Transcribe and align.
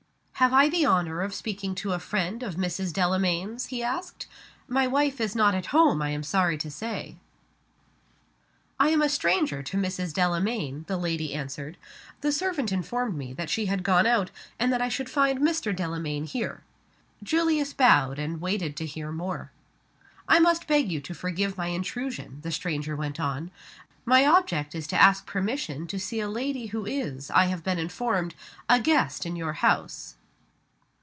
"Have 0.35 0.53
I 0.53 0.69
the 0.69 0.85
honor 0.87 1.21
of 1.21 1.35
speaking 1.35 1.75
to 1.75 1.93
a 1.93 1.99
friend 1.99 2.41
of 2.41 2.55
Mrs. 2.55 2.91
Delamayn's?" 2.91 3.67
he 3.67 3.83
asked. 3.83 4.25
"My 4.67 4.87
wife 4.87 5.21
is 5.21 5.35
not 5.35 5.53
at 5.53 5.67
home, 5.67 6.01
I 6.01 6.09
am 6.09 6.23
sorry 6.23 6.57
to 6.57 6.71
say." 6.71 7.17
"I 8.79 8.89
am 8.89 9.03
a 9.03 9.07
stranger 9.07 9.61
to 9.61 9.77
Mrs. 9.77 10.15
Delamayn," 10.15 10.85
the 10.87 10.97
lady 10.97 11.35
answered. 11.35 11.77
"The 12.21 12.31
servant 12.31 12.71
informed 12.71 13.15
me 13.15 13.33
that 13.33 13.51
she 13.51 13.67
had 13.67 13.83
gone 13.83 14.07
out; 14.07 14.31
and 14.57 14.73
that 14.73 14.81
I 14.81 14.89
should 14.89 15.11
find 15.11 15.37
Mr. 15.37 15.75
Delamayn 15.75 16.23
here." 16.23 16.63
Julius 17.21 17.71
bowed 17.71 18.17
and 18.17 18.41
waited 18.41 18.75
to 18.77 18.87
hear 18.87 19.11
more. 19.11 19.51
"I 20.27 20.39
must 20.39 20.65
beg 20.65 20.91
you 20.91 21.01
to 21.01 21.13
forgive 21.13 21.55
my 21.55 21.67
intrusion," 21.67 22.39
the 22.41 22.51
stranger 22.51 22.95
went 22.95 23.19
on. 23.19 23.51
"My 24.05 24.25
object 24.25 24.73
is 24.73 24.87
to 24.87 24.99
ask 24.99 25.27
permission 25.27 25.85
to 25.85 25.99
see 25.99 26.19
a 26.19 26.27
lady 26.27 26.65
who 26.65 26.83
is, 26.87 27.29
I 27.29 27.45
have 27.45 27.63
been 27.63 27.77
informed, 27.77 28.33
a 28.67 28.79
guest 28.79 29.23
in 29.27 29.35
your 29.35 29.53
house." 29.53 30.15